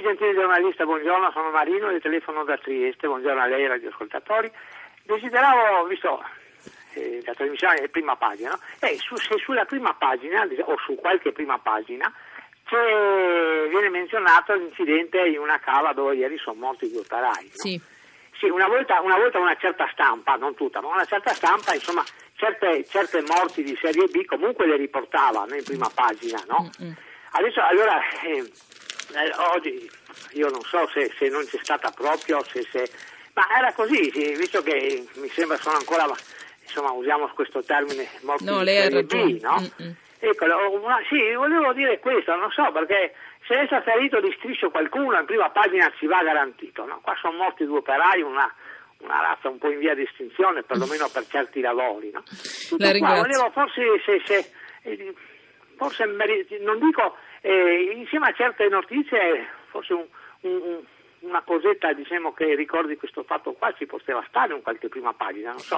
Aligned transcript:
Gentile 0.00 0.34
giornalista, 0.34 0.84
buongiorno, 0.84 1.30
sono 1.32 1.50
Marino 1.50 1.90
e 1.90 2.00
telefono 2.00 2.44
da 2.44 2.56
Trieste, 2.56 3.06
buongiorno 3.06 3.40
a 3.40 3.46
lei 3.46 3.66
radioascoltatori. 3.66 4.50
Desideravo, 5.02 5.86
visto 5.86 6.22
eh, 6.94 7.22
la 7.24 7.34
trasmissione 7.34 7.76
è 7.78 7.88
prima 7.88 8.16
pagina, 8.16 8.50
no? 8.50 8.58
eh, 8.80 8.96
su, 8.98 9.16
se 9.16 9.36
sulla 9.38 9.64
prima 9.64 9.94
pagina 9.94 10.46
o 10.64 10.76
su 10.78 10.94
qualche 10.94 11.32
prima 11.32 11.58
pagina 11.58 12.12
viene 13.70 13.88
menzionato 13.88 14.54
l'incidente 14.54 15.26
in 15.26 15.38
una 15.38 15.58
cava 15.58 15.92
dove 15.92 16.16
ieri 16.16 16.36
sono 16.38 16.60
morti 16.60 16.90
due 16.90 17.00
operai. 17.00 17.44
No? 17.44 17.50
Sì. 17.52 17.80
Sì, 18.38 18.46
una 18.46 18.68
volta, 18.68 19.00
una 19.00 19.16
volta 19.16 19.38
una 19.40 19.56
certa 19.56 19.88
stampa, 19.92 20.36
non 20.36 20.54
tutta, 20.54 20.80
ma 20.80 20.88
una 20.88 21.04
certa 21.06 21.32
stampa, 21.32 21.74
insomma, 21.74 22.04
certe, 22.36 22.84
certe 22.84 23.20
morti 23.22 23.64
di 23.64 23.76
serie 23.80 24.06
B 24.06 24.24
comunque 24.26 24.64
le 24.66 24.76
riportava 24.76 25.44
no, 25.44 25.56
in 25.56 25.64
prima 25.64 25.90
pagina, 25.92 26.40
no? 26.46 26.70
Mm-mm. 26.80 26.94
Adesso, 27.32 27.60
allora, 27.60 28.00
eh, 28.22 28.48
eh, 29.14 29.32
oggi 29.54 29.90
io 30.32 30.48
non 30.50 30.62
so 30.62 30.88
se, 30.92 31.12
se 31.18 31.28
non 31.28 31.44
c'è 31.46 31.58
stata 31.62 31.90
proprio, 31.90 32.42
se, 32.44 32.62
se- 32.70 32.90
ma 33.34 33.46
era 33.58 33.72
così, 33.72 34.10
sì, 34.10 34.34
visto 34.34 34.62
che 34.62 35.06
mi 35.14 35.28
sembra 35.30 35.56
sono 35.58 35.76
ancora, 35.76 36.04
insomma, 36.62 36.90
usiamo 36.92 37.28
questo 37.34 37.62
termine 37.62 38.08
morti 38.22 38.44
No, 38.44 38.62
lei 38.62 39.04
B, 39.04 39.40
no? 39.40 39.60
Mm-mm. 39.60 39.94
Ecco, 40.20 40.44
una- 40.72 41.00
sì, 41.08 41.32
volevo 41.34 41.72
dire 41.72 42.00
questo, 42.00 42.34
non 42.34 42.50
so, 42.50 42.70
perché 42.72 43.14
se 43.46 43.60
è 43.68 43.82
ferito 43.82 44.20
di 44.20 44.34
striscio 44.38 44.70
qualcuno 44.70 45.18
in 45.18 45.26
prima 45.26 45.48
pagina 45.50 45.90
ci 45.98 46.06
va 46.06 46.22
garantito, 46.22 46.84
no? 46.84 46.98
Qua 47.00 47.14
sono 47.20 47.36
morti 47.36 47.64
due 47.64 47.78
operai, 47.78 48.20
una, 48.22 48.52
una 48.98 49.20
razza 49.20 49.48
un 49.48 49.58
po' 49.58 49.70
in 49.70 49.78
via 49.78 49.94
di 49.94 50.02
estinzione, 50.02 50.64
perlomeno 50.64 51.08
per 51.08 51.24
certi 51.28 51.60
lavori, 51.60 52.10
no? 52.10 52.24
Tutto 52.68 52.82
La 52.82 52.88
qua, 52.88 52.92
ringrazio. 52.92 53.22
volevo 53.22 53.50
forse, 53.52 53.82
se, 54.04 54.22
se, 54.26 54.50
eh, 54.82 55.14
forse 55.76 56.04
non 56.04 56.78
dico, 56.80 57.16
eh, 57.40 57.87
insieme 58.08 58.28
a 58.28 58.32
certe 58.32 58.68
notizie, 58.68 59.46
forse 59.66 59.92
un- 59.92 60.06
un- 60.40 60.62
un- 60.62 60.84
una 61.20 61.42
cosetta 61.42 61.92
diciamo, 61.92 62.32
che 62.32 62.54
ricordi 62.54 62.96
questo 62.96 63.22
fatto 63.24 63.52
qua 63.52 63.70
ci 63.74 63.84
poteva 63.84 64.24
stare 64.28 64.54
in 64.54 64.62
qualche 64.62 64.88
prima 64.88 65.12
pagina, 65.12 65.50
non 65.50 65.58
so. 65.58 65.76